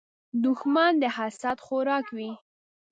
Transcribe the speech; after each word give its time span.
دښمن 0.43 0.91
د 1.01 1.03
حسد 1.15 1.57
خوراک 1.65 2.05
وي 2.17 2.31